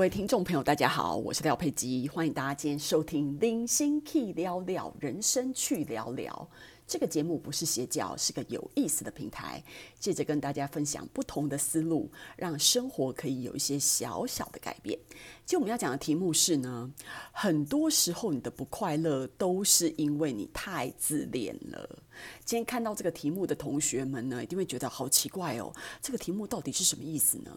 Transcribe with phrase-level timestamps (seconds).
[0.00, 6.48] 各位听众朋友，大家好，我是廖佩基，欢迎大家今天收听《零星 Key 聊聊人生去聊聊》。
[6.90, 9.62] 这个节目不是邪教，是个有意思的平台，
[10.00, 14.98] 借着跟大家分享不同的思路，让生活可以有一些小小的改变。
[15.46, 16.92] 今天我们要讲的题目是呢，
[17.30, 22.02] 很多时候你的不快乐都是因为你太自恋了。
[22.44, 25.72] 今天看到这个题目的同学们呢，一定会觉得好奇怪哦，
[26.02, 27.56] 这个题目到底是什么意思呢？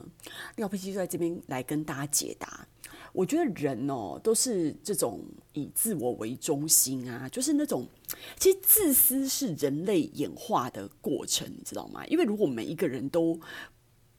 [0.57, 2.67] 廖佩基就在这边来跟大家解答。
[3.11, 7.87] 我觉得人哦，都是这种以自我为中心啊，就是那种，
[8.37, 12.05] 其实自私是人类演化的过程，你知道吗？
[12.07, 13.39] 因为如果每一个人都，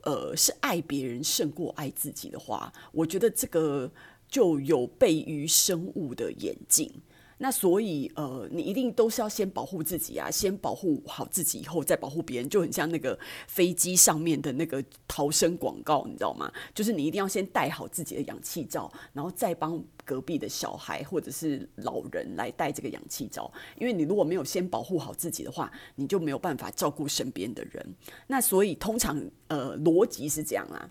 [0.03, 3.91] 呃，是爱别人胜过爱自己的话，我觉得这个
[4.29, 6.93] 就有悖于生物的演进。
[7.39, 13.19] 那所以，呃，你一定都是要先保护自己啊，先保护好自己，以后再保护别人，就很像那个
[13.49, 16.51] 飞机上面的那个逃生广告，你知道吗？
[16.73, 27.95] 就是你一定要先戴好自己的氧气罩，然后再帮隔壁的小孩或者是老人来戴这个氧气罩，因为你如果没有先保护好自己的话，你就没有办法照顾身边的人。
[28.29, 30.89] 那所以，通常，呃，逻辑是这样啊。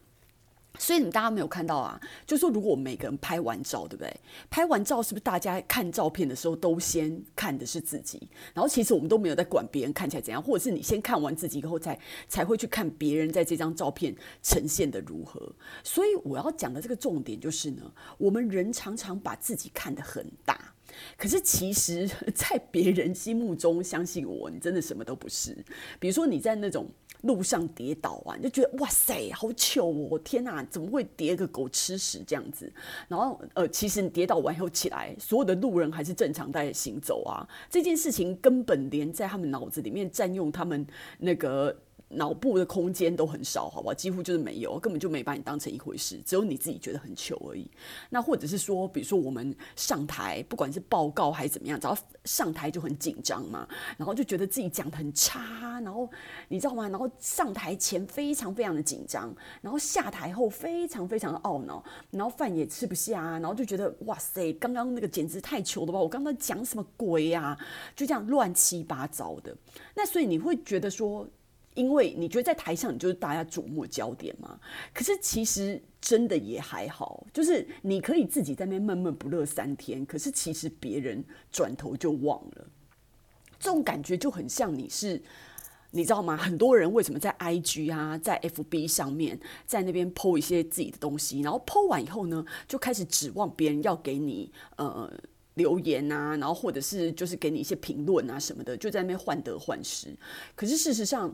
[0.79, 1.99] 所以你们大家没有看到啊？
[2.25, 4.11] 就说，如果我每个人拍完照，对不对？
[4.49, 8.27] 拍完照是不是大家看照片的时候都先看的是自己？
[8.53, 15.53] 然后其实我们都没有在管别人看起来怎样，或者是你先看完自己以后才才会去看别人在这张照片呈现的如何？
[15.83, 17.83] 所以我要讲的这个重点就是呢，
[18.17, 20.72] 我们人常常把自己看得很大，
[21.17, 25.58] 可是其实， 在别人心目中，相信我，你真的什么都不是。
[26.00, 26.88] 比如说你在那种。
[27.23, 30.19] 路上跌倒啊，你就觉得哇塞，好糗哦！
[30.25, 32.69] 天哪，怎么会跌个狗吃屎这样子？
[33.08, 37.47] 然后呃，其实你跌倒完以后起来，所有的路人还是正常在行走啊。
[37.69, 40.85] 这件事情根本连在他们脑子里面占用他们
[41.19, 41.73] 那个。
[42.16, 43.94] 脑部的空间都很少，好不好？
[43.94, 47.69] 几乎就是没有，根本就没把你当成一回事，只有你自己觉得很糗而已。
[48.09, 56.09] 那或者是说，比如说我们上台，不管是报告还是怎么样，只要上台就很紧张嘛，然后就觉得自己讲得很差，然后
[56.47, 56.90] 你知道吗？
[56.90, 66.00] 然后上台前非常非常的紧张，然后下台后非常非常的懊恼，然后饭也吃不下，然后就觉得哇塞，刚刚那个简直太糗了吧！
[66.00, 67.57] 我刚刚讲什么鬼呀？
[67.95, 69.56] 就这样乱七八糟的。
[69.95, 71.28] 那所以你会觉得说。
[71.75, 74.59] 因为你觉得在台上你就是大家瞩目焦点嘛，
[74.94, 82.67] 可是其实真的也还好，就是你可以自己在那边闷闷不乐三天，可是其实别人转头就忘了，
[83.59, 85.22] 这种感觉就很像你是，
[85.91, 86.38] 你知道吗？
[86.38, 95.12] 很多人为什么在 IG 啊，在 FB 上面，在那边 po 一些自己的东西，然后 po 完以后呢，就开始指望别人要给你呃
[95.56, 100.16] 留言啊，然后或者是就是给你一些评论啊什么的，就在那边患得患失，
[100.56, 101.33] 可是事实上。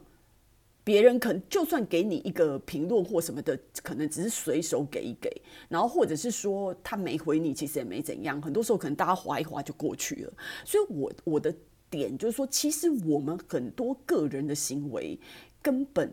[0.89, 5.29] 别人可能就算给你一个评论或什么的，可能只是随手给一给，
[5.67, 8.41] 然后或者是说他没回你，其实也没怎样。
[8.41, 10.33] 很多时候可能大家划一划就过去了。
[10.66, 11.53] 所以，我我的
[11.91, 15.16] 点就是说，其实我们很多个人的行为
[15.61, 16.11] 根本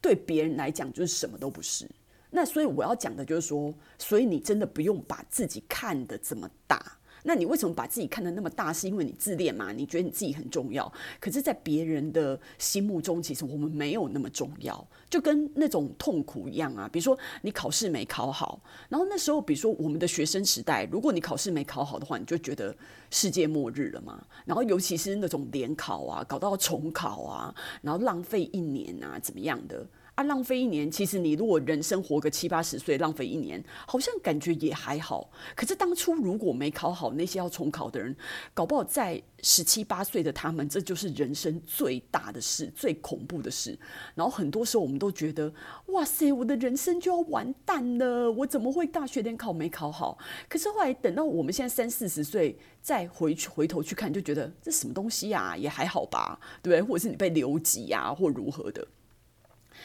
[0.00, 1.88] 对别人来讲就是什么都不是。
[2.28, 6.98] 那所以我要讲的就是说，所以你真的不用把自己看得这么大。
[7.26, 8.72] 那你为什么把自己看得那么大？
[8.72, 9.72] 是因为你自恋嘛？
[9.72, 10.90] 你觉得你自己很重要？
[11.20, 14.86] 可是，在别人的心目中，其实我们没有那么重要。
[15.10, 22.74] 就跟那种痛苦一样啊，比如说你考试没考好，然后那时候，比如说我们的学生时代，如果你考试没考好的话，你就觉得
[23.10, 24.24] 世界末日了嘛。
[24.44, 29.84] 然后尤其是那种联考啊，搞到重考啊，然后浪费一年啊，怎么样的？
[30.16, 35.30] 啊，浪费一年，其实你如果人生活个七八十岁，浪费一年，好像感觉也还好。
[35.54, 38.16] 可是当初如果没考好，那些要重考的人，
[38.54, 43.78] 搞不好在十七八岁的他们，这就是人生最大的事，最恐怖的事。
[44.14, 45.52] 然后很多时候我们都觉得，
[45.88, 50.16] 哇塞，我的人生就要完蛋了，我怎么会大学联考没考好？
[50.48, 56.88] 可是后来等到我们现在三四十岁，再回去回头去看，就觉得这什么东西呀，也还好吧，对不对？
[56.88, 58.88] 或者是你被留级呀，或如何的。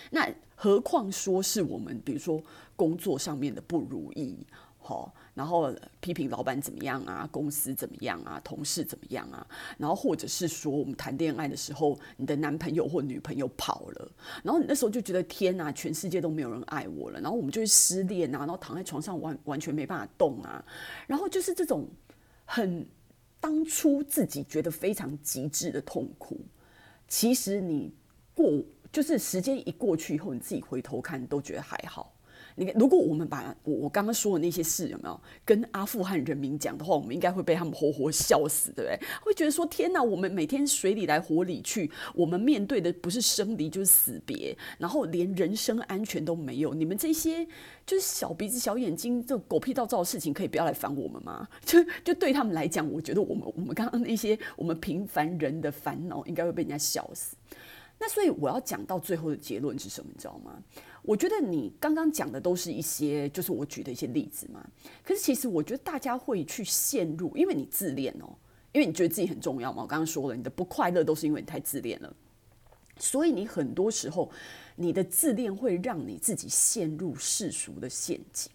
[0.09, 2.41] 那何况说是我们，比如说
[2.75, 4.37] 工作上面的不如意，
[4.77, 9.45] 好，然后批评老板怎么样啊，公司怎么样啊，同事怎么样啊，
[9.77, 14.11] 然后或者是说我们谈恋爱的时候，你的男朋友或女朋友跑了，
[14.43, 20.63] 然后你那时候就觉得天哪，全世界都没有人爱我了，然后我们就会失恋啊，然后躺在床上完完全没办法动啊，
[21.07, 21.87] 然后就是这种
[22.45, 22.85] 很
[23.39, 26.39] 当初自己觉得非常极致的痛苦，
[27.07, 27.91] 其实你
[28.35, 28.63] 过。
[28.91, 32.13] 就是时间一过去以后，你自己回头看都觉得还好。
[32.55, 38.99] 你看，如果我们把我我刚刚说的那些事有没有跟阿富汗人民讲的话，我们应该会被他们活活笑死，对不对？
[39.21, 46.73] 会觉得说天哪，我们每天水里来火里去，我们面对的不是生离就是死别，然后连人身安全都没有。
[46.73, 47.47] 你们这些
[47.85, 51.47] 就是小鼻子小眼睛、这狗屁倒灶的事情，可以不要来烦我们吗？
[51.63, 57.37] 就就对他们来讲，我觉得我们我们刚刚那些我们平凡人的烦恼，应该会被人家笑死。
[58.03, 60.09] 那所以我要讲到最后的结论是什么？
[60.11, 60.59] 你知道吗？
[61.03, 64.67] 我觉得你刚刚讲的都是一些，就是我举的一些例子嘛。
[65.03, 68.33] 可是其实我觉得大家会去陷入，因为你自恋哦，
[68.71, 69.83] 因为你觉得自己很重要嘛。
[69.83, 72.11] 我刚刚说了，你的不快乐都是因为你太自恋了，
[72.97, 74.31] 所以你很多时候
[74.75, 78.51] 你的自恋会让你自己陷入世俗的陷阱。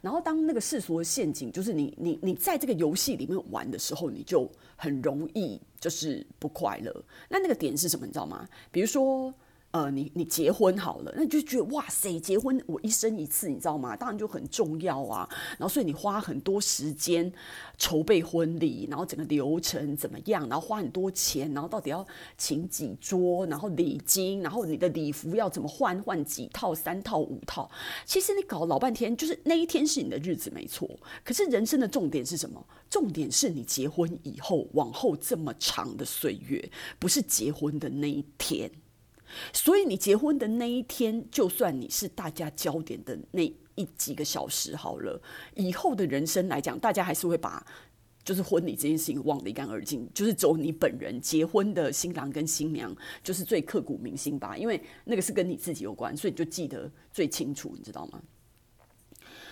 [0.00, 7.04] 然后当那个世俗的陷阱，就是你你你在这个游戏里面玩的时候，你就很容易就是不快乐。
[7.28, 8.06] 那那个点是什么？
[8.06, 8.48] 你知道吗？
[8.70, 9.32] 比如说。
[9.70, 13.94] 呃，你你结婚好了，那你就觉得哇塞，结婚我一生一次，你知道吗？
[13.94, 15.28] 当然就很重要啊。
[15.58, 17.30] 然后所以你花很多时间
[17.76, 20.48] 筹备婚礼，然后整个流程怎么样？
[20.48, 22.04] 然后花很多钱，然后到底要
[22.38, 26.02] 请几桌，然后礼金，然后你的礼服要怎么换？
[26.02, 26.74] 换几套？
[26.74, 27.70] 三套、五套？
[28.06, 30.88] 其实你搞老半天，就是那一天是你的日子没错。
[31.22, 32.66] 可是人生的重点是什么？
[32.88, 38.70] 重点是你结婚以后往后这么长的岁月，不是结婚的那一天。
[39.52, 43.42] 所以你结婚的那一天，就算你是大家焦点的那
[43.74, 45.20] 一几个小时好了，
[45.54, 47.66] 以后的人生来讲，大家还是会把
[48.24, 58.22] 就是婚礼这件事情忘得一干二净，就是走你本人结婚的新郎跟新娘，就是最刻骨铭心吧，因为那个是跟你自己有关，所以你就记得最清楚，你知道吗？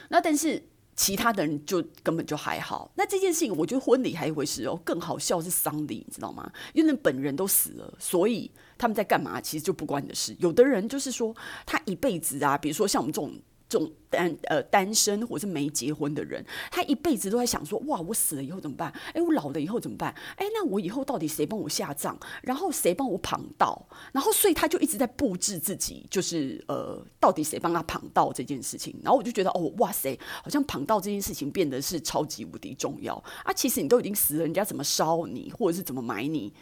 [0.08, 0.62] 那但是。
[0.96, 2.90] 其他的人就根本就还好。
[2.96, 4.80] 那这件事情，我觉得婚礼还一回事哦。
[4.84, 6.50] 更好笑是丧礼，你知道吗？
[6.72, 10.34] 因为那本人都死了，所以他们在干嘛，其实就不关你的事。
[10.40, 13.32] 有的人就是说，他一辈子啊，比如说像我们这种。
[13.68, 18.92] 种单呃单身或是没结婚的人，他一辈子都在想说：哇，我死了以后怎么办？
[19.12, 20.14] 哎，我老了以后怎么办？
[20.36, 22.16] 哎，那我以后到底谁帮我下葬？
[22.42, 23.88] 然后谁帮我旁道？
[24.12, 28.94] 然后所以他就一直在布置自己，就是呃，到底谁帮他旁道这件事情？
[29.02, 33.14] 然后我就觉得哦，哇塞，好像旁道这件事情变得是超级无敌重要
[33.44, 33.52] 啊！
[33.52, 36.52] 其实你都已经死了，人家怎么烧你，或者是怎么埋你？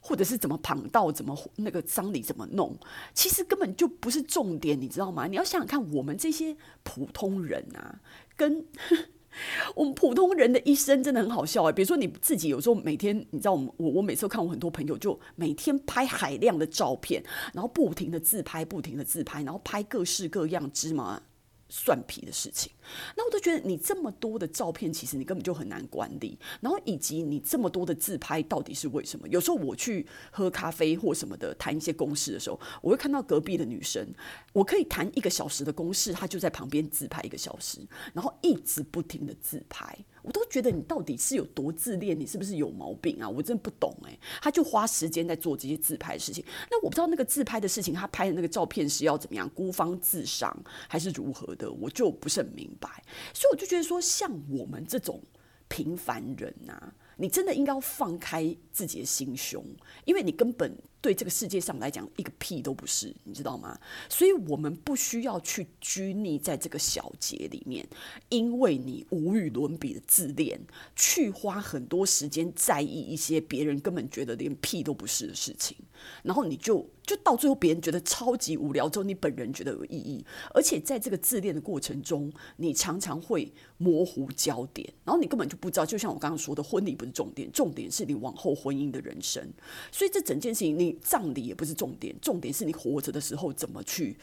[0.00, 2.76] 或者是怎么旁道，怎么那个丧礼怎么弄，
[3.14, 5.26] 其实根本就不是重点，你知道吗？
[5.26, 8.00] 你要想想看，我们这些普通人啊，
[8.36, 8.66] 跟
[9.76, 11.72] 我们普通人的一生真的很好笑哎。
[11.72, 21.22] 比如说你自己有时候每天，你知道我我我每次看我很多朋友就每天拍海量的照片，然后不停的自拍，不停的自拍，然后拍各式各样芝麻
[21.70, 22.70] 蒜皮的事情。
[23.16, 26.38] 那我都觉得你这么多的照片，其实你根本就很难管理。
[26.60, 29.26] 然后以及你这么多的自拍，到底是为什么？
[29.28, 34.06] 有时候我去喝咖啡或什么的，谈一些公事的时候，我会看到隔壁的女生，
[34.52, 37.78] 我可以谈一个小时的公事，她就在旁边自拍一个小时，
[38.12, 39.96] 然后一直不停的自拍。
[40.22, 42.18] 我都觉得你到底是有多自恋？
[42.18, 43.28] 你是不是有毛病啊？
[43.28, 44.18] 我真的不懂哎。
[44.42, 46.44] 他就花时间在做这些自拍的事情。
[46.70, 50.56] 那我不知道那个自拍的事情，他拍的那个照片是要怎么样孤芳自赏，
[50.88, 51.70] 还是如何的？
[51.72, 52.88] 我就不是很明白。
[53.32, 55.20] 所以我就觉得说，像我们这种
[55.68, 59.64] 平凡人啊，你真的应该要放开自己的心胸，
[60.04, 60.76] 因为你根本。
[61.02, 63.78] 对这个世界上来讲，一个屁都不是，你知道吗？
[64.08, 67.86] 所以我们不需要去拘泥在这个小节里面，
[68.28, 70.60] 因为你无与伦比的自恋，
[70.94, 75.74] 去花很多时间在意一些别人根本觉得连屁都不是的事情，
[76.22, 85.86] 然后你就就到最后别人觉得超级无聊之后，你本人觉得有意义，而且在这个自恋的过程中，你常常会模糊焦点，然后你根本就不知道。
[85.86, 89.50] 就像我刚刚说的，婚礼不是重点，重点是你往后婚姻的人生。
[89.90, 90.89] 所以这整件事情你。
[91.00, 94.16] 葬礼也不是重点，重点是你活着的时候怎么去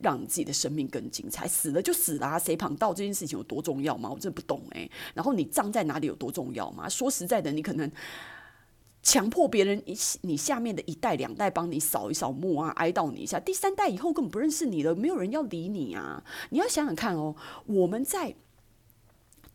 [0.00, 1.46] 让你自己的生命更精彩。
[1.46, 4.10] 死了就死了，谁旁道这件事情有多重要吗？
[4.10, 4.90] 我真的不懂诶。
[5.14, 6.88] 然后你葬在哪里有多重要吗？
[6.88, 7.90] 说实在的，你可能
[9.02, 16.24] 强迫别人你你下面的一代两代帮你扫一扫墓啊，哀悼你一下，第三代以后根本不认识你了，没有人要理你啊。
[16.50, 17.36] 你要想想看哦，
[17.66, 18.34] 我们在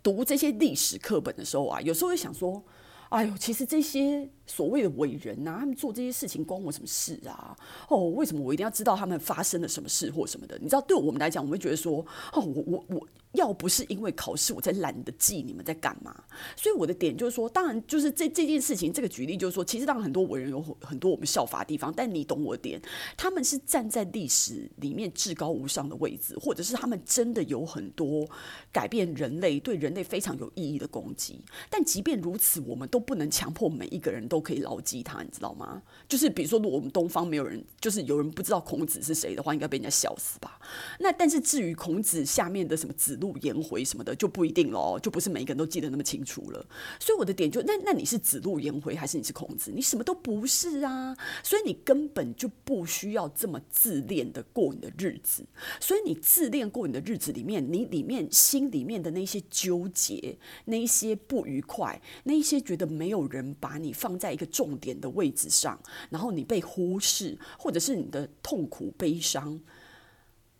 [0.01, 2.63] 读这些历史课本的时候啊，有时候会想说，
[3.09, 4.29] 哎呦，其实这些。
[4.47, 7.55] 所谓的伟人呐、他们做这些事情关我什么事啊？
[7.89, 10.57] 哦，为什么我一定要知道他们发生了什么事或什么的？
[10.59, 11.99] 你知道，对我们来讲，我们会觉得说，
[12.31, 16.15] 哦，我我我要不是因为考试，我才懒得记你们在干嘛。
[16.55, 22.81] 所以我的点就是说，当然就是这这件事情，这个举例就是说，其实当然很多伟人有很多我们效法的地方，但你懂我的点，
[23.17, 28.25] 他们是站在历史里面至高无上的位置，或者是他们真的有很多
[28.71, 31.41] 改变人类、对人类非常有意义的攻击。
[31.69, 34.36] 但即便如此，我们都不能强迫每一个人都。
[34.37, 35.81] 都可以牢记他，你知道吗？
[36.07, 40.59] 就是比如说，如果我们东方没有人，就是有人不知道孔子是谁的话，应该被人家笑死吧？
[40.99, 46.63] 那但是至于孔子下面的什么子路颜回什么的，就不一定喽，就不是每一个人都记得那么清楚了。
[46.99, 49.71] 所以我的点就，那那你是子路颜回还是你是孔子？
[49.73, 51.17] 你什么都不是啊！
[51.43, 55.43] 所以你根本就不需要这么自恋的过你的日子。
[55.79, 65.79] 所以你自恋过你的日子里面，你里面心里面的那些纠结，那一些不愉快，那一些觉得没有人把你放在在一个重点的位置上，
[66.09, 69.59] 然后你被忽视，或者是你的痛苦悲伤，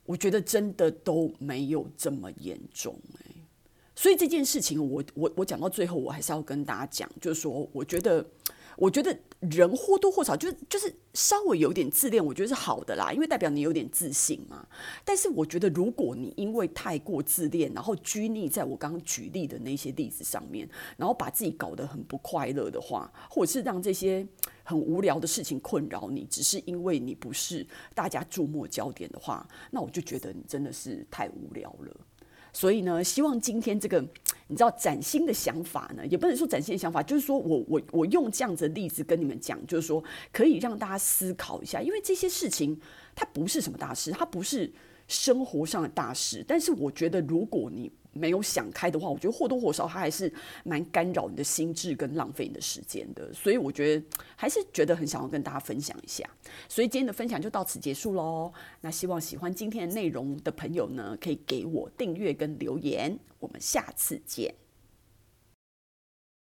[0.06, 3.36] 我觉得真的都没有这么严重欸。
[3.96, 8.26] 所以这件事情，我我我讲到最后，我还是要跟大家讲，就是说，我觉得。
[8.78, 14.68] 我觉得人或多或少就是就是稍微有点自恋，我觉得是好的啦，因为代表你有点自信嘛。
[15.04, 24.26] 但是我觉得，如果你因为太过自恋，然后拘泥在我刚刚举例的那些例子上面，然后把自己搞得很不快乐的话，或者是让这些
[24.64, 27.66] 很无聊的事情困扰你，只是因为你不是
[27.96, 31.98] 大家注目焦点的话，那我就觉得你真的是太无聊了。
[32.54, 34.04] 所以呢，希望今天这个
[34.48, 42.80] 你知道崭新的想法呢，也不能说崭新的想法，就是说我我我用这样子的例子跟你们讲，就是说可以让大家思考一下，因为这些事情
[43.14, 44.72] 它不是什么大事，它不是
[45.08, 50.32] 生活上的大事，但是我觉得如果你没有想开的话，我觉得或多或少它还是
[50.64, 53.32] 蛮干扰你的心智跟浪费你的时间的。
[53.32, 56.28] 所以我觉得还是觉得很想要跟大家分享一下。
[56.68, 58.52] 所以今天的分享就到此结束喽。
[58.82, 63.18] 那希望喜欢今天的内容的朋友呢，可以给我订阅跟留言。
[63.40, 64.54] 我们下次见。